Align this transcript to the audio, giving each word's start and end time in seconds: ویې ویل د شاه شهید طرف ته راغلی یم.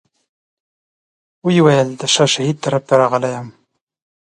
ویې 1.45 1.61
ویل 1.65 1.89
د 1.99 2.03
شاه 2.13 2.29
شهید 2.33 2.57
طرف 2.65 2.81
ته 2.89 2.93
راغلی 3.01 3.29
یم. 3.35 3.47